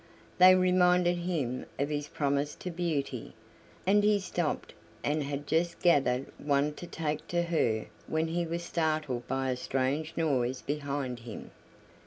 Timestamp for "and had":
5.03-5.45